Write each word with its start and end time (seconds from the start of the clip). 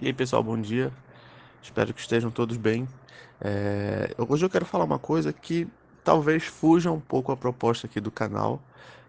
E 0.00 0.06
aí, 0.06 0.14
pessoal, 0.14 0.42
bom 0.42 0.58
dia. 0.58 0.90
Espero 1.62 1.92
que 1.92 2.00
estejam 2.00 2.30
todos 2.30 2.56
bem. 2.56 2.88
É, 3.40 4.14
Hoje 4.16 4.44
eu 4.46 4.50
quero 4.50 4.64
falar 4.64 4.84
uma 4.84 4.98
coisa 4.98 5.30
que 5.32 5.68
talvez 6.02 6.44
fuja 6.44 6.90
um 6.90 7.00
pouco 7.00 7.30
a 7.32 7.36
proposta 7.36 7.86
aqui 7.86 8.00
do 8.00 8.10
canal, 8.10 8.62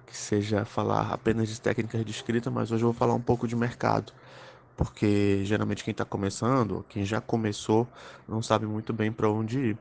que 0.06 0.18
seja 0.18 0.66
falar 0.66 1.14
apenas 1.14 1.48
de 1.50 1.62
técnicas 1.62 2.04
de 2.04 2.12
escrita, 2.12 2.52
mas 2.52 2.72
hoje 2.72 2.84
eu 2.84 2.90
vou 2.92 2.94
falar 2.94 3.14
um 3.14 3.22
pouco 3.22 3.48
de 3.48 3.56
mercado, 3.56 4.12
porque 4.76 5.44
geralmente 5.46 5.84
quem 5.84 5.94
está 5.94 6.04
começando, 6.06 6.86
quem 6.90 7.06
já 7.06 7.22
começou, 7.22 7.88
não 8.28 8.42
sabe 8.42 8.66
muito 8.66 8.92
bem 8.94 9.12
para 9.14 9.30
onde 9.30 9.60
ir. 9.60 9.78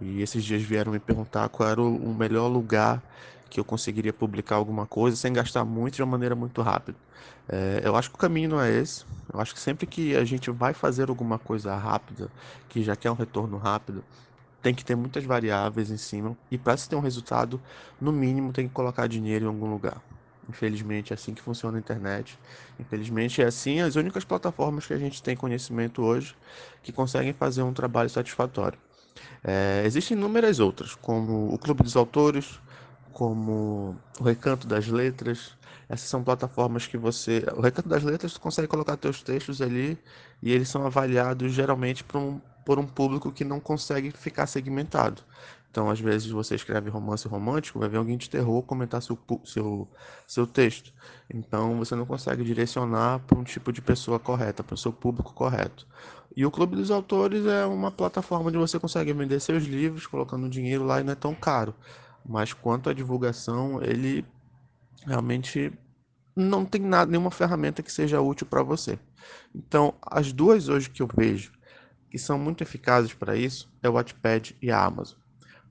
E 0.00 0.22
esses 0.22 0.44
dias 0.44 0.62
vieram 0.62 0.92
me 0.92 0.98
perguntar 0.98 1.48
qual 1.48 1.68
era 1.68 1.82
o 1.82 2.14
melhor 2.14 2.48
lugar 2.48 3.02
que 3.50 3.58
eu 3.60 3.64
conseguiria 3.64 4.12
publicar 4.12 4.56
alguma 4.56 4.86
coisa 4.86 5.16
sem 5.16 5.32
gastar 5.32 5.64
muito 5.64 5.96
de 5.96 6.02
uma 6.02 6.10
maneira 6.12 6.34
muito 6.34 6.62
rápida. 6.62 6.96
É, 7.48 7.82
eu 7.84 7.96
acho 7.96 8.08
que 8.10 8.14
o 8.16 8.18
caminho 8.18 8.48
não 8.50 8.60
é 8.60 8.70
esse. 8.70 9.04
Eu 9.32 9.40
acho 9.40 9.54
que 9.54 9.60
sempre 9.60 9.86
que 9.86 10.16
a 10.16 10.24
gente 10.24 10.50
vai 10.50 10.72
fazer 10.72 11.08
alguma 11.08 11.38
coisa 11.38 11.74
rápida, 11.76 12.30
que 12.68 12.82
já 12.82 12.96
quer 12.96 13.10
um 13.10 13.14
retorno 13.14 13.58
rápido, 13.58 14.04
tem 14.62 14.74
que 14.74 14.84
ter 14.84 14.96
muitas 14.96 15.24
variáveis 15.24 15.90
em 15.90 15.96
cima. 15.96 16.36
E 16.50 16.58
para 16.58 16.76
se 16.76 16.88
ter 16.88 16.96
um 16.96 17.00
resultado, 17.00 17.60
no 18.00 18.12
mínimo 18.12 18.52
tem 18.52 18.68
que 18.68 18.74
colocar 18.74 19.06
dinheiro 19.06 19.46
em 19.46 19.48
algum 19.48 19.70
lugar. 19.70 20.02
Infelizmente 20.48 21.12
é 21.12 21.14
assim 21.14 21.34
que 21.34 21.42
funciona 21.42 21.76
a 21.78 21.80
internet. 21.80 22.38
Infelizmente 22.78 23.42
é 23.42 23.46
assim 23.46 23.80
as 23.80 23.96
únicas 23.96 24.24
plataformas 24.24 24.86
que 24.86 24.92
a 24.92 24.98
gente 24.98 25.22
tem 25.22 25.36
conhecimento 25.36 26.02
hoje 26.02 26.36
que 26.82 26.92
conseguem 26.92 27.32
fazer 27.32 27.62
um 27.62 27.72
trabalho 27.72 28.10
satisfatório. 28.10 28.78
É, 29.42 29.82
existem 29.84 30.16
inúmeras 30.16 30.60
outras, 30.60 30.94
como 30.94 31.52
o 31.52 31.58
Clube 31.58 31.82
dos 31.82 31.96
Autores, 31.96 32.60
como 33.12 33.96
o 34.18 34.24
Recanto 34.24 34.66
das 34.66 34.86
Letras. 34.88 35.58
Essas 35.88 36.08
são 36.08 36.22
plataformas 36.22 36.86
que 36.86 36.96
você. 36.96 37.44
O 37.56 37.60
Recanto 37.60 37.88
das 37.88 38.02
Letras 38.02 38.32
você 38.32 38.38
consegue 38.38 38.68
colocar 38.68 38.98
seus 39.00 39.22
textos 39.22 39.60
ali 39.60 39.98
e 40.42 40.52
eles 40.52 40.68
são 40.68 40.86
avaliados 40.86 41.52
geralmente 41.52 42.04
por 42.04 42.18
um, 42.18 42.40
por 42.64 42.78
um 42.78 42.86
público 42.86 43.32
que 43.32 43.44
não 43.44 43.60
consegue 43.60 44.10
ficar 44.12 44.46
segmentado. 44.46 45.22
Então, 45.70 45.88
às 45.88 46.00
vezes, 46.00 46.28
você 46.30 46.56
escreve 46.56 46.90
romance 46.90 47.28
romântico, 47.28 47.78
vai 47.78 47.88
ver 47.88 47.98
alguém 47.98 48.16
de 48.16 48.28
terror 48.28 48.60
comentar 48.62 49.00
seu, 49.00 49.16
seu, 49.44 49.88
seu 50.26 50.46
texto. 50.46 50.92
Então, 51.32 51.78
você 51.78 51.94
não 51.94 52.04
consegue 52.04 52.42
direcionar 52.42 53.20
para 53.20 53.38
um 53.38 53.44
tipo 53.44 53.72
de 53.72 53.80
pessoa 53.80 54.18
correta, 54.18 54.64
para 54.64 54.74
o 54.74 54.78
seu 54.78 54.92
público 54.92 55.32
correto. 55.32 55.86
E 56.36 56.44
o 56.44 56.50
Clube 56.50 56.74
dos 56.74 56.90
Autores 56.90 57.46
é 57.46 57.64
uma 57.66 57.92
plataforma 57.92 58.48
onde 58.48 58.58
você 58.58 58.80
consegue 58.80 59.12
vender 59.12 59.38
seus 59.38 59.64
livros, 59.64 60.08
colocando 60.08 60.48
dinheiro 60.48 60.84
lá 60.84 61.00
e 61.00 61.04
não 61.04 61.12
é 61.12 61.16
tão 61.16 61.34
caro. 61.36 61.72
Mas 62.28 62.52
quanto 62.52 62.90
à 62.90 62.92
divulgação, 62.92 63.80
ele 63.80 64.24
realmente 65.06 65.72
não 66.34 66.64
tem 66.64 66.80
nada, 66.80 67.10
nenhuma 67.10 67.30
ferramenta 67.30 67.82
que 67.82 67.92
seja 67.92 68.20
útil 68.20 68.46
para 68.46 68.62
você. 68.62 68.98
Então, 69.54 69.94
as 70.02 70.32
duas 70.32 70.68
hoje 70.68 70.90
que 70.90 71.02
eu 71.02 71.08
vejo 71.16 71.52
que 72.10 72.18
são 72.18 72.36
muito 72.38 72.62
eficazes 72.62 73.14
para 73.14 73.36
isso 73.36 73.72
é 73.82 73.88
o 73.88 73.92
Wattpad 73.92 74.56
e 74.60 74.70
a 74.70 74.84
Amazon. 74.84 75.19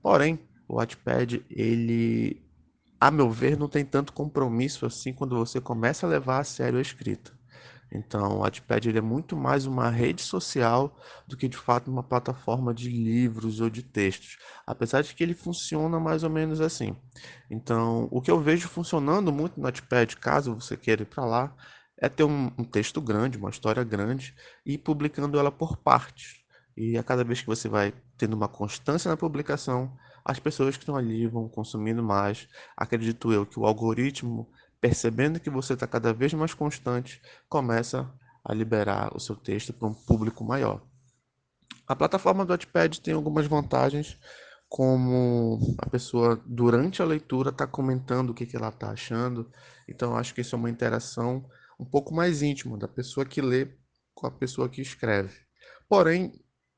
Porém, 0.01 0.39
o 0.67 0.75
Wattpad, 0.75 1.45
ele, 1.49 2.41
a 2.99 3.09
meu 3.11 3.29
ver, 3.29 3.57
não 3.57 3.67
tem 3.67 3.83
tanto 3.83 4.13
compromisso 4.13 4.85
assim 4.85 5.13
quando 5.13 5.35
você 5.35 5.59
começa 5.59 6.05
a 6.05 6.09
levar 6.09 6.39
a 6.39 6.43
sério 6.43 6.79
a 6.79 6.81
escrita. 6.81 7.37
Então, 7.91 8.37
o 8.37 8.39
Wattpad 8.39 8.87
ele 8.87 8.99
é 8.99 9.01
muito 9.01 9.35
mais 9.35 9.65
uma 9.65 9.89
rede 9.89 10.21
social 10.21 10.95
do 11.27 11.35
que 11.35 11.47
de 11.47 11.57
fato 11.57 11.89
uma 11.89 12.03
plataforma 12.03 12.73
de 12.73 12.87
livros 12.89 13.59
ou 13.61 13.69
de 13.69 13.81
textos, 13.81 14.37
apesar 14.65 15.01
de 15.01 15.15
que 15.15 15.23
ele 15.23 15.33
funciona 15.33 15.99
mais 15.99 16.23
ou 16.23 16.29
menos 16.29 16.61
assim. 16.61 16.95
Então, 17.49 18.07
o 18.11 18.21
que 18.21 18.29
eu 18.29 18.39
vejo 18.39 18.67
funcionando 18.67 19.33
muito 19.33 19.59
no 19.59 19.65
Wattpad, 19.65 20.17
caso 20.17 20.53
você 20.53 20.77
queira 20.77 21.01
ir 21.01 21.05
para 21.07 21.25
lá, 21.25 21.55
é 21.97 22.07
ter 22.07 22.23
um, 22.23 22.51
um, 22.57 22.63
texto 22.63 23.01
grande, 23.01 23.37
uma 23.37 23.49
história 23.49 23.83
grande 23.83 24.35
e 24.65 24.77
publicando 24.77 25.37
ela 25.39 25.51
por 25.51 25.77
partes. 25.77 26.37
E 26.77 26.97
a 26.97 27.03
cada 27.03 27.23
vez 27.23 27.41
que 27.41 27.47
você 27.47 27.67
vai 27.67 27.93
tendo 28.19 28.35
uma 28.35 28.47
constância 28.47 29.09
na 29.09 29.17
publicação, 29.17 29.91
as 30.23 30.37
pessoas 30.37 30.77
que 30.77 30.83
estão 30.83 30.95
ali 30.95 31.25
vão 31.25 31.49
consumindo 31.49 32.03
mais. 32.03 32.47
Acredito 32.77 33.33
eu 33.33 33.47
que 33.47 33.59
o 33.59 33.65
algoritmo 33.65 34.47
percebendo 34.81 35.39
que 35.39 35.49
você 35.49 35.73
está 35.73 35.85
cada 35.85 36.13
vez 36.13 36.33
mais 36.33 36.53
constante, 36.53 37.21
começa 37.47 38.09
a 38.43 38.53
liberar 38.53 39.15
o 39.15 39.19
seu 39.19 39.35
texto 39.35 39.73
para 39.73 39.87
um 39.87 39.93
público 39.93 40.43
maior. 40.43 40.81
A 41.87 41.95
plataforma 41.95 42.45
do 42.45 42.51
Wattpad 42.51 43.01
tem 43.01 43.13
algumas 43.13 43.47
vantagens, 43.47 44.17
como 44.67 45.75
a 45.79 45.89
pessoa 45.89 46.41
durante 46.45 47.01
a 47.01 47.05
leitura 47.05 47.49
está 47.49 47.65
comentando 47.65 48.29
o 48.29 48.33
que, 48.33 48.45
que 48.45 48.55
ela 48.55 48.69
está 48.69 48.91
achando. 48.91 49.51
Então 49.87 50.15
acho 50.15 50.33
que 50.33 50.41
isso 50.41 50.55
é 50.55 50.59
uma 50.59 50.69
interação 50.69 51.45
um 51.79 51.85
pouco 51.85 52.13
mais 52.13 52.41
íntima 52.41 52.77
da 52.77 52.87
pessoa 52.87 53.25
que 53.25 53.41
lê 53.41 53.67
com 54.13 54.27
a 54.27 54.31
pessoa 54.31 54.69
que 54.69 54.81
escreve. 54.81 55.35
Porém, 55.87 56.31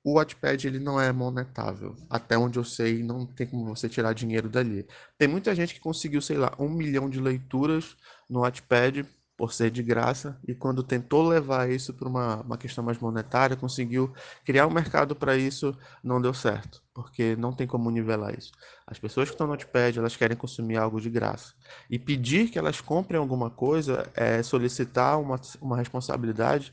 o 0.03 0.13
Wattpad 0.13 0.67
ele 0.67 0.79
não 0.79 0.99
é 0.99 1.11
monetável. 1.11 1.95
Até 2.09 2.37
onde 2.37 2.57
eu 2.57 2.63
sei, 2.63 3.03
não 3.03 3.25
tem 3.25 3.47
como 3.47 3.65
você 3.65 3.87
tirar 3.87 4.13
dinheiro 4.13 4.49
dali. 4.49 4.87
Tem 5.17 5.27
muita 5.27 5.53
gente 5.53 5.73
que 5.73 5.79
conseguiu, 5.79 6.21
sei 6.21 6.37
lá, 6.37 6.53
um 6.57 6.69
milhão 6.69 7.09
de 7.09 7.19
leituras 7.19 7.95
no 8.29 8.41
Wattpad 8.41 9.05
por 9.41 9.53
ser 9.53 9.71
de 9.71 9.81
graça 9.81 10.39
e 10.47 10.53
quando 10.53 10.83
tentou 10.83 11.27
levar 11.27 11.67
isso 11.67 11.93
para 11.95 12.07
uma, 12.07 12.41
uma 12.41 12.57
questão 12.59 12.83
mais 12.83 12.99
monetária, 12.99 13.55
conseguiu 13.55 14.13
criar 14.45 14.67
um 14.67 14.69
mercado 14.71 15.15
para 15.15 15.35
isso, 15.35 15.75
não 16.03 16.21
deu 16.21 16.31
certo, 16.31 16.79
porque 16.93 17.35
não 17.35 17.51
tem 17.51 17.65
como 17.65 17.89
nivelar 17.89 18.37
isso. 18.37 18.51
As 18.85 18.99
pessoas 18.99 19.29
que 19.29 19.33
estão 19.33 19.47
no 19.47 19.53
Wattpad, 19.53 19.97
elas 19.97 20.15
querem 20.15 20.37
consumir 20.37 20.77
algo 20.77 21.01
de 21.01 21.09
graça. 21.09 21.55
E 21.89 21.97
pedir 21.97 22.49
que 22.49 22.59
elas 22.59 22.81
comprem 22.81 23.19
alguma 23.19 23.49
coisa 23.49 24.07
é 24.13 24.43
solicitar 24.43 25.19
uma, 25.19 25.41
uma 25.59 25.77
responsabilidade 25.77 26.71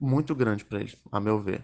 muito 0.00 0.34
grande 0.34 0.64
para 0.64 0.80
eles, 0.80 0.96
a 1.12 1.20
meu 1.20 1.42
ver. 1.42 1.62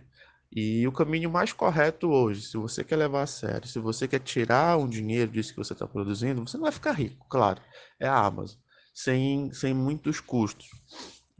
E 0.55 0.87
o 0.87 0.93
caminho 0.93 1.31
mais 1.31 1.51
correto 1.51 2.11
hoje, 2.11 2.43
se 2.43 2.59
você 2.59 2.85
quer 2.85 2.97
levar 2.97 3.23
a 3.23 3.27
sério, 3.27 3.67
se 3.67 3.79
você 3.79 4.07
quer 4.07 4.21
tirar 4.21 4.77
um 4.77 4.87
dinheiro 4.87 5.31
disso 5.33 5.53
que 5.53 5.57
você 5.57 5.73
está 5.73 5.87
produzindo, 5.87 6.47
você 6.47 6.59
não 6.59 6.65
vai 6.65 6.73
ficar 6.73 6.93
rico, 6.93 7.27
claro, 7.27 7.59
é 7.99 8.07
a 8.07 8.19
Amazon, 8.19 8.59
sem, 8.93 9.51
sem 9.55 9.73
muitos 9.73 10.21
custos. 10.21 10.69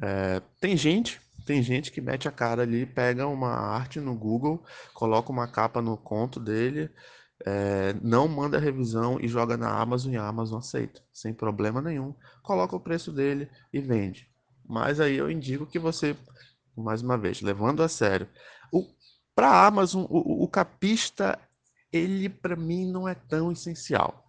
É, 0.03 0.41
tem 0.59 0.79
gente, 0.79 1.21
tem 1.45 1.63
gente 1.63 1.93
que 1.93 2.01
mete 2.01 2.27
a 2.27 2.33
cara 2.33 2.63
ali, 2.63 2.87
pega 2.87 3.27
uma 3.27 3.51
arte 3.51 4.01
no 4.01 4.15
Google, 4.15 4.65
coloca 4.95 5.31
uma 5.31 5.47
capa 5.47 5.83
no 5.83 5.99
conto 5.99 6.41
dele, 6.41 6.89
é, 7.45 7.95
não 8.01 8.27
manda 8.27 8.59
revisão 8.59 9.21
e 9.21 9.29
joga 9.29 9.59
na 9.59 9.79
Amazon 9.79 10.15
e 10.15 10.17
a 10.17 10.27
Amazon 10.27 10.59
aceita, 10.59 11.03
sem 11.13 11.35
problema 11.35 11.83
nenhum, 11.83 12.15
coloca 12.43 12.75
o 12.75 12.81
preço 12.81 13.13
dele 13.13 13.47
e 13.71 13.79
vende. 13.79 14.27
Mas 14.67 15.01
aí 15.01 15.17
eu 15.17 15.31
indico 15.31 15.67
que 15.67 15.79
você, 15.79 16.17
mais 16.75 17.03
uma 17.03 17.19
vez, 17.19 17.43
levando 17.43 17.83
a 17.83 17.89
sério, 17.89 18.27
o, 18.73 18.87
para 19.35 19.49
a 19.49 19.67
Amazon, 19.67 20.05
o, 20.09 20.45
o 20.45 20.49
capista, 20.49 21.39
ele 21.93 22.29
para 22.29 22.57
mim 22.57 22.91
não 22.91 23.09
é 23.09 23.15
tão 23.15 23.53
essencial. 23.53 24.25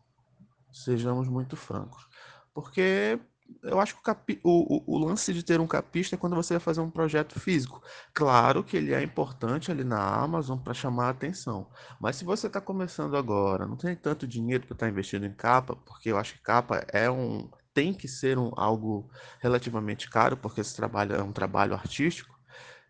Sejamos 0.71 1.27
muito 1.27 1.55
francos. 1.55 2.07
Porque 2.53 3.19
eu 3.61 3.79
acho 3.79 3.93
que 3.93 3.99
o, 3.99 4.03
capi... 4.03 4.39
o, 4.43 4.77
o, 4.77 4.95
o, 4.95 5.05
lance 5.05 5.33
de 5.33 5.43
ter 5.43 5.59
um 5.59 5.67
capista 5.67 6.15
é 6.15 6.17
quando 6.17 6.35
você 6.35 6.55
vai 6.55 6.61
fazer 6.61 6.81
um 6.81 6.89
projeto 6.89 7.39
físico. 7.39 7.81
Claro 8.13 8.63
que 8.63 8.77
ele 8.77 8.93
é 8.93 9.01
importante 9.01 9.71
ali 9.71 9.83
na 9.83 9.99
Amazon 9.99 10.57
para 10.57 10.73
chamar 10.73 11.07
a 11.07 11.09
atenção. 11.09 11.67
Mas 11.99 12.15
se 12.15 12.25
você 12.25 12.47
está 12.47 12.61
começando 12.61 13.15
agora, 13.15 13.65
não 13.65 13.75
tem 13.75 13.95
tanto 13.95 14.27
dinheiro 14.27 14.65
para 14.65 14.75
estar 14.75 14.85
tá 14.85 14.91
investindo 14.91 15.25
em 15.25 15.33
capa, 15.33 15.75
porque 15.75 16.09
eu 16.09 16.17
acho 16.17 16.33
que 16.33 16.41
capa 16.41 16.85
é 16.89 17.09
um. 17.09 17.49
tem 17.73 17.93
que 17.93 18.07
ser 18.07 18.37
um, 18.37 18.51
algo 18.55 19.09
relativamente 19.39 20.09
caro, 20.09 20.37
porque 20.37 20.61
esse 20.61 20.75
trabalho 20.75 21.15
é 21.15 21.23
um 21.23 21.31
trabalho 21.31 21.73
artístico. 21.73 22.32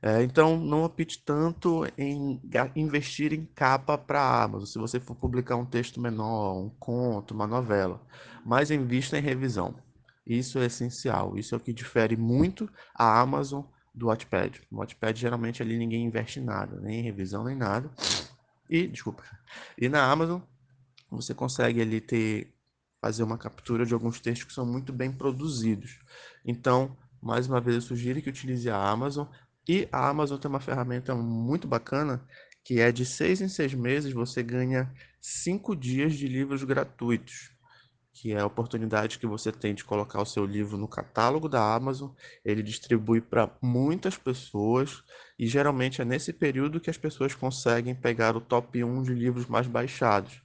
É, 0.05 0.21
então, 0.21 0.59
não 0.59 0.83
opte 0.83 1.23
tanto 1.23 1.85
em 1.97 2.37
investir 2.75 3.31
em 3.31 3.45
capa 3.45 3.97
para 3.97 4.19
a 4.19 4.43
Amazon, 4.43 4.65
se 4.65 4.77
você 4.77 4.99
for 4.99 5.15
publicar 5.15 5.55
um 5.55 5.65
texto 5.65 6.01
menor, 6.01 6.57
um 6.57 6.69
conto, 6.71 7.33
uma 7.33 7.47
novela, 7.47 8.05
mas 8.45 8.69
invista 8.69 9.17
em 9.17 9.21
revisão. 9.21 9.73
Isso 10.27 10.59
é 10.59 10.65
essencial, 10.65 11.37
isso 11.37 11.55
é 11.55 11.57
o 11.57 11.61
que 11.61 11.71
difere 11.71 12.17
muito 12.17 12.69
a 12.93 13.21
Amazon 13.21 13.63
do 13.95 14.07
Wattpad. 14.07 14.61
No 14.69 14.79
Wattpad, 14.79 15.17
geralmente, 15.17 15.63
ali 15.63 15.77
ninguém 15.77 16.05
investe 16.05 16.41
nada, 16.41 16.81
nem 16.81 16.99
em 16.99 17.03
revisão, 17.03 17.45
nem 17.45 17.55
nada. 17.55 17.89
E, 18.69 18.85
desculpa, 18.85 19.23
e 19.77 19.87
na 19.87 20.03
Amazon, 20.03 20.41
você 21.09 21.33
consegue 21.33 21.81
ali 21.81 22.01
ter, 22.01 22.53
fazer 22.99 23.23
uma 23.23 23.37
captura 23.37 23.85
de 23.85 23.93
alguns 23.93 24.19
textos 24.19 24.49
que 24.49 24.53
são 24.53 24.65
muito 24.65 24.91
bem 24.91 25.13
produzidos. 25.13 25.97
Então, 26.43 26.93
mais 27.23 27.47
uma 27.47 27.61
vez, 27.61 27.75
eu 27.75 27.81
sugiro 27.81 28.21
que 28.21 28.29
utilize 28.29 28.69
a 28.69 28.77
Amazon. 28.77 29.25
E 29.67 29.87
a 29.91 30.09
Amazon 30.09 30.37
tem 30.37 30.49
uma 30.49 30.59
ferramenta 30.59 31.15
muito 31.15 31.67
bacana 31.67 32.21
que 32.63 32.79
é 32.79 32.91
de 32.91 33.05
seis 33.05 33.41
em 33.41 33.47
seis 33.47 33.73
meses 33.73 34.13
você 34.13 34.41
ganha 34.41 34.91
cinco 35.21 35.75
dias 35.75 36.15
de 36.15 36.27
livros 36.27 36.63
gratuitos, 36.63 37.51
que 38.13 38.31
é 38.31 38.39
a 38.39 38.45
oportunidade 38.45 39.19
que 39.19 39.27
você 39.27 39.51
tem 39.51 39.73
de 39.73 39.83
colocar 39.83 40.21
o 40.21 40.25
seu 40.25 40.45
livro 40.45 40.77
no 40.77 40.87
catálogo 40.87 41.49
da 41.49 41.75
Amazon. 41.75 42.11
Ele 42.43 42.63
distribui 42.63 43.19
para 43.19 43.49
muitas 43.61 44.17
pessoas 44.17 45.03
e 45.37 45.47
geralmente 45.47 46.01
é 46.01 46.05
nesse 46.05 46.31
período 46.31 46.79
que 46.79 46.89
as 46.89 46.97
pessoas 46.97 47.33
conseguem 47.33 47.95
pegar 47.95 48.35
o 48.37 48.41
top 48.41 48.83
1 48.83 49.03
de 49.03 49.13
livros 49.13 49.47
mais 49.47 49.67
baixados. 49.67 50.41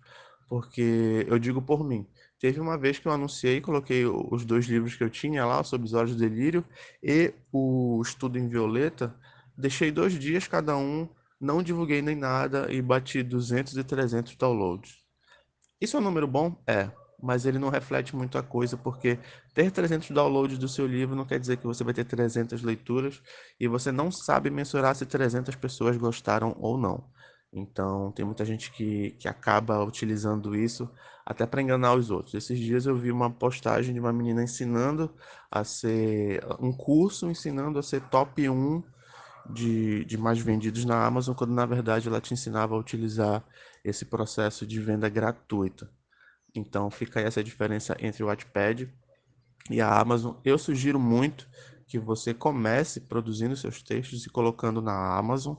Porque 0.49 1.27
eu 1.29 1.39
digo 1.39 1.61
por 1.61 1.85
mim, 1.85 2.07
Teve 2.41 2.61
uma 2.61 2.79
vez 2.79 2.99
que 2.99 3.09
eu 3.09 3.13
anunciei, 3.13 3.61
coloquei 3.61 4.07
os 4.07 4.45
dois 4.45 4.67
livros 4.67 4.95
que 4.95 5.03
eu 5.03 5.11
tinha 5.11 5.45
lá, 5.45 5.65
sobre 5.65 5.87
os 5.87 5.95
olhos 5.95 6.15
do 6.15 6.19
delírio 6.19 6.65
e 7.03 7.35
o 7.53 8.01
Estudo 8.03 8.39
em 8.39 8.49
Violeta, 8.49 9.15
deixei 9.57 9.91
dois 9.91 10.19
dias 10.19 10.47
cada 10.47 10.77
um, 10.77 11.09
não 11.41 11.63
divulguei 11.63 12.01
nem 12.01 12.15
nada 12.15 12.73
e 12.73 12.81
bati 12.81 13.23
200 13.23 13.77
e 13.77 13.85
300 13.85 14.37
downloads. 14.37 14.99
Isso 15.81 15.97
é 15.97 16.01
um 16.01 16.03
número 16.03 16.27
bom? 16.27 16.57
É 16.67 16.91
mas 17.21 17.45
ele 17.45 17.59
não 17.59 17.69
reflete 17.69 18.15
muita 18.15 18.43
coisa, 18.43 18.77
porque 18.77 19.19
ter 19.53 19.71
300 19.71 20.11
downloads 20.11 20.57
do 20.57 20.69
seu 20.69 20.87
livro 20.87 21.17
não 21.17 21.25
quer 21.25 21.41
dizer 21.41 21.57
que 21.57 21.67
você 21.67 21.83
vai 21.83 21.93
ter 21.93 22.05
300 22.05 22.63
leituras 22.63 23.21
e 23.59 23.67
você 23.67 23.91
não 23.91 24.11
sabe 24.11 24.51
mensurar 24.51 24.95
se 24.95 25.05
300 25.05 25.57
pessoas 25.57 25.97
gostaram 25.97 26.57
ou 26.61 26.79
não. 26.79 27.05
Então, 27.53 28.13
tem 28.13 28.25
muita 28.25 28.45
gente 28.45 28.71
que, 28.71 29.13
que 29.13 29.27
acaba 29.27 29.83
utilizando 29.83 30.55
isso 30.55 30.89
até 31.25 31.47
para 31.47 31.63
enganar 31.63 31.95
os 31.95 32.11
outros. 32.11 32.35
Esses 32.35 32.59
dias 32.59 32.87
eu 32.87 32.97
vi 32.97 33.11
uma 33.11 33.31
postagem 33.31 33.93
de 33.93 34.01
uma 34.01 34.13
menina 34.13 34.43
ensinando 34.43 35.11
a 35.51 35.65
ser 35.65 36.45
um 36.61 36.73
curso 36.73 37.31
ensinando 37.31 37.79
a 37.79 37.83
ser 37.83 38.01
top 38.09 38.49
1 38.49 38.83
de, 39.51 40.05
de 40.05 40.19
mais 40.19 40.39
vendidos 40.39 40.85
na 40.85 41.05
Amazon, 41.05 41.35
quando 41.35 41.53
na 41.53 41.67
verdade 41.67 42.09
ela 42.09 42.21
te 42.21 42.35
ensinava 42.35 42.75
a 42.75 42.79
utilizar 42.79 43.45
esse 43.85 44.05
processo 44.05 44.67
de 44.67 44.81
venda 44.81 45.09
gratuita. 45.09 45.91
Então 46.55 46.91
fica 46.91 47.21
aí 47.21 47.27
essa 47.27 47.43
diferença 47.43 47.97
entre 48.01 48.23
o 48.23 48.27
Wattpad 48.27 48.93
e 49.71 49.81
a 49.81 49.99
Amazon. 49.99 50.35
Eu 50.45 50.59
sugiro 50.59 50.99
muito 50.99 51.49
que 51.87 51.99
você 51.99 52.35
comece 52.35 53.01
produzindo 53.01 53.57
seus 53.57 53.83
textos 53.83 54.27
e 54.27 54.31
colocando 54.31 54.83
na 54.83 55.17
Amazon, 55.17 55.57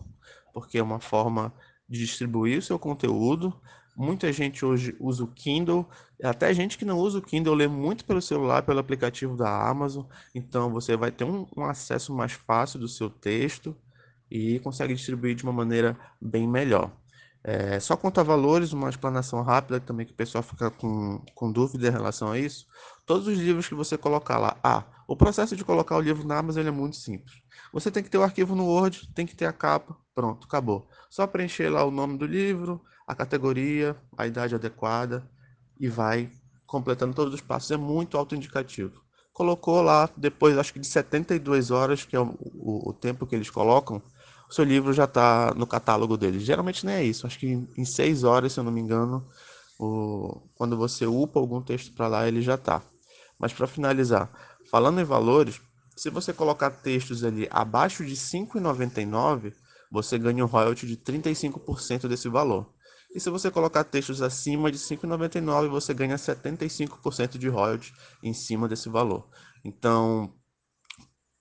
porque 0.54 0.78
é 0.78 0.84
uma 0.84 1.00
forma 1.00 1.54
distribuir 1.90 2.60
o 2.60 2.62
seu 2.62 2.78
conteúdo. 2.78 3.54
Muita 3.96 4.32
gente 4.32 4.64
hoje 4.64 4.96
usa 5.00 5.24
o 5.24 5.28
Kindle, 5.28 5.86
até 6.24 6.54
gente 6.54 6.78
que 6.78 6.86
não 6.86 6.98
usa 6.98 7.20
o 7.20 7.22
Kindle 7.22 7.54
lê 7.54 7.68
muito 7.68 8.06
pelo 8.06 8.22
celular, 8.22 8.64
pelo 8.64 8.80
aplicativo 8.80 9.36
da 9.36 9.68
Amazon. 9.70 10.06
Então 10.34 10.72
você 10.72 10.96
vai 10.96 11.12
ter 11.12 11.26
um, 11.26 11.46
um 11.58 11.66
acesso 11.66 12.14
mais 12.14 12.32
fácil 12.32 12.80
do 12.80 12.88
seu 12.88 13.10
texto 13.10 13.76
e 14.32 14.60
consegue 14.60 14.94
distribuir 14.94 15.36
de 15.36 15.44
uma 15.44 15.52
maneira 15.52 15.98
bem 16.22 16.48
melhor. 16.48 16.92
É, 17.44 17.80
só 17.80 17.96
quanto 17.96 18.20
a 18.20 18.24
valores, 18.24 18.74
uma 18.74 18.90
explanação 18.90 19.42
rápida 19.42 19.80
também 19.80 20.06
que 20.06 20.12
o 20.12 20.16
pessoal 20.16 20.44
fica 20.44 20.70
com, 20.70 21.22
com 21.34 21.52
dúvida 21.52 21.88
em 21.88 21.92
relação 21.92 22.32
a 22.32 22.40
isso. 22.40 22.68
Todos 23.06 23.28
os 23.28 23.38
livros 23.38 23.68
que 23.68 23.76
você 23.76 23.98
colocar 23.98 24.38
lá. 24.38 24.58
Ah, 24.64 24.84
o 25.10 25.16
processo 25.16 25.56
de 25.56 25.66
colocar 25.66 25.98
o 25.98 26.02
livro 26.02 26.26
na 26.26 26.38
Amazon 26.38 26.68
é 26.68 26.70
muito 26.70 26.96
simples. 26.96 27.34
Você 27.74 27.90
tem 27.90 28.04
que 28.04 28.12
ter 28.12 28.20
o 28.20 28.24
arquivo 28.24 28.56
no 28.56 28.66
Word, 28.66 29.10
tem 29.16 29.26
que 29.26 29.36
ter 29.36 29.46
a 29.46 29.52
capa, 29.52 29.98
pronto, 30.14 30.46
acabou. 30.46 30.88
Só 31.10 31.26
preencher 31.26 31.68
lá 31.68 31.84
o 31.84 31.90
nome 31.90 32.16
do 32.16 32.28
livro, 32.28 32.80
a 33.08 33.16
categoria, 33.16 33.98
a 34.16 34.28
idade 34.28 34.54
adequada 34.54 35.28
e 35.80 35.88
vai 35.88 36.32
completando 36.68 37.16
todos 37.16 37.34
os 37.34 37.42
passos. 37.42 37.72
É 37.72 37.78
muito 37.78 38.20
autoindicativo. 38.20 39.02
Colocou 39.34 39.82
lá, 39.82 40.08
depois 40.16 40.56
acho 40.60 40.72
que 40.72 40.80
de 40.80 40.86
72 40.86 41.72
horas, 41.72 42.06
que 42.06 42.16
é 42.16 42.20
o, 42.20 42.38
o, 42.54 42.90
o 42.90 42.94
tempo 42.94 43.26
que 43.26 43.34
eles 43.34 43.50
colocam, 43.50 44.00
o 44.48 44.54
seu 44.54 44.64
livro 44.64 44.94
já 44.94 45.06
está 45.06 45.56
no 45.56 45.66
catálogo 45.66 46.18
deles. 46.18 46.44
Geralmente 46.44 46.86
nem 46.86 46.94
é 46.94 47.04
isso. 47.04 47.26
Acho 47.26 47.40
que 47.40 47.48
em 47.76 47.86
seis 47.86 48.24
horas, 48.24 48.54
se 48.54 48.60
eu 48.60 48.64
não 48.64 48.72
me 48.72 48.80
engano, 48.80 49.28
o... 49.80 50.40
quando 50.54 50.78
você 50.78 51.08
upa 51.08 51.40
algum 51.40 51.64
texto 51.64 51.96
para 51.96 52.08
lá, 52.08 52.28
ele 52.28 52.44
já 52.44 52.54
está. 52.54 52.84
Mas 53.40 53.54
para 53.54 53.66
finalizar, 53.66 54.30
falando 54.70 55.00
em 55.02 55.04
valores, 55.04 55.62
se 55.96 56.10
você 56.10 56.32
colocar 56.32 56.70
textos 56.70 57.24
ali 57.24 57.48
abaixo 57.52 58.06
de 58.06 58.12
R$ 58.12 58.18
5,99, 58.18 59.54
você 59.92 60.18
ganha 60.18 60.46
um 60.46 60.48
royalty 60.48 60.88
de 60.88 60.96
35% 60.96 62.08
desse 62.08 62.30
valor. 62.30 62.74
E 63.14 63.20
se 63.20 63.30
você 63.30 63.50
colocar 63.50 63.84
textos 63.84 64.22
acima 64.22 64.72
de 64.72 64.78
R$ 64.78 64.84
5,99, 64.98 65.68
você 65.68 65.94
ganha 65.94 66.16
75% 66.16 67.38
de 67.38 67.50
royalty 67.50 67.94
em 68.24 68.34
cima 68.34 68.68
desse 68.68 68.88
valor. 68.88 69.28
Então, 69.66 70.34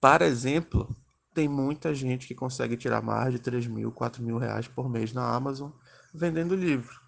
para 0.00 0.26
exemplo, 0.26 0.88
tem 1.34 1.46
muita 1.46 1.94
gente 1.94 2.26
que 2.26 2.34
consegue 2.34 2.76
tirar 2.76 3.02
mais 3.02 3.32
de 3.32 3.38
3 3.38 3.66
mil, 3.66 3.92
4 3.92 4.22
mil 4.22 4.38
reais 4.38 4.66
por 4.66 4.88
mês 4.88 5.12
na 5.12 5.34
Amazon 5.34 5.70
vendendo 6.14 6.56
livro. 6.56 6.98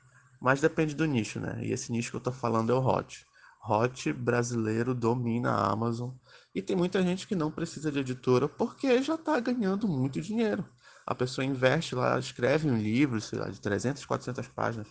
Mas 0.41 0.61
depende 0.61 0.95
do 0.95 1.07
nicho, 1.07 1.41
né? 1.41 1.59
E 1.63 1.73
esse 1.73 1.91
nicho 1.91 2.11
que 2.11 2.17
eu 2.17 2.21
tô 2.21 2.31
falando 2.31 2.71
é 2.71 2.75
o 2.75 2.87
hot. 2.87 3.27
Hot 3.69 4.13
brasileiro 4.13 4.95
domina 4.95 5.51
a 5.51 5.71
Amazon. 5.71 6.11
E 6.55 6.63
tem 6.63 6.75
muita 6.75 7.03
gente 7.03 7.27
que 7.27 7.37
não 7.37 7.51
precisa 7.51 7.93
de 7.93 7.99
editora 8.01 8.49
porque 8.49 9.03
já 9.03 9.15
está 9.15 9.39
ganhando 9.39 9.87
muito 9.87 10.21
dinheiro. 10.21 10.65
A 11.07 11.15
pessoa 11.15 11.45
investe 11.45 11.95
lá, 11.95 12.19
escreve 12.19 12.71
um 12.71 12.77
livro, 12.77 13.21
sei 13.21 13.39
lá, 13.39 13.49
de 13.49 13.61
300, 13.61 14.05
400 14.05 14.49
páginas, 14.49 14.89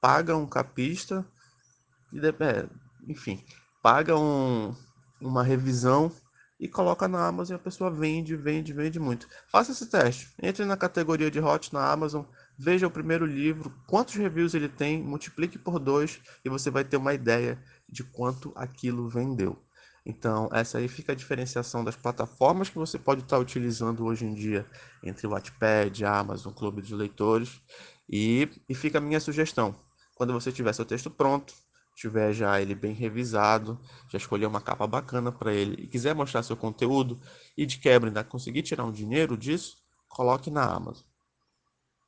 paga 0.00 0.36
um 0.36 0.46
capista, 0.46 1.26
e, 2.12 2.18
é, 2.18 2.68
enfim, 3.06 3.44
paga 3.82 4.16
um, 4.18 4.74
uma 5.20 5.42
revisão 5.42 6.10
e 6.58 6.68
coloca 6.68 7.06
na 7.06 7.26
Amazon 7.26 7.54
e 7.54 7.60
a 7.60 7.62
pessoa 7.62 7.90
vende, 7.90 8.34
vende, 8.36 8.72
vende 8.72 8.98
muito. 8.98 9.28
Faça 9.50 9.72
esse 9.72 9.86
teste. 9.86 10.32
Entre 10.42 10.64
na 10.64 10.76
categoria 10.76 11.30
de 11.30 11.40
hot 11.40 11.72
na 11.72 11.90
Amazon, 11.90 12.24
veja 12.58 12.86
o 12.86 12.90
primeiro 12.90 13.24
livro, 13.24 13.72
quantos 13.86 14.14
reviews 14.14 14.54
ele 14.54 14.68
tem, 14.68 15.02
multiplique 15.02 15.58
por 15.58 15.78
dois 15.78 16.20
e 16.44 16.48
você 16.48 16.70
vai 16.70 16.84
ter 16.84 16.96
uma 16.96 17.14
ideia 17.14 17.62
de 17.88 18.02
quanto 18.02 18.52
aquilo 18.56 19.08
vendeu. 19.08 19.56
Então, 20.04 20.48
essa 20.52 20.78
aí 20.78 20.88
fica 20.88 21.12
a 21.12 21.14
diferenciação 21.14 21.84
das 21.84 21.94
plataformas 21.94 22.70
que 22.70 22.76
você 22.76 22.98
pode 22.98 23.22
estar 23.22 23.38
utilizando 23.38 24.04
hoje 24.04 24.24
em 24.24 24.32
dia 24.32 24.66
entre 25.02 25.26
o 25.26 25.30
Wattpad, 25.30 26.04
Amazon, 26.04 26.52
Clube 26.52 26.80
de 26.80 26.94
Leitores. 26.94 27.60
E, 28.08 28.48
e 28.66 28.74
fica 28.74 28.96
a 28.96 29.00
minha 29.02 29.20
sugestão. 29.20 29.74
Quando 30.14 30.32
você 30.32 30.50
tiver 30.50 30.72
seu 30.72 30.86
texto 30.86 31.10
pronto, 31.10 31.52
tiver 31.94 32.32
já 32.32 32.60
ele 32.60 32.74
bem 32.74 32.94
revisado, 32.94 33.78
já 34.08 34.16
escolher 34.16 34.46
uma 34.46 34.60
capa 34.62 34.86
bacana 34.86 35.30
para 35.30 35.52
ele 35.52 35.82
e 35.82 35.86
quiser 35.86 36.14
mostrar 36.14 36.42
seu 36.42 36.56
conteúdo 36.56 37.20
e 37.56 37.66
de 37.66 37.78
quebra 37.78 38.08
ainda 38.08 38.24
conseguir 38.24 38.62
tirar 38.62 38.84
um 38.84 38.92
dinheiro 38.92 39.36
disso, 39.36 39.76
coloque 40.08 40.50
na 40.50 40.64
Amazon. 40.64 41.07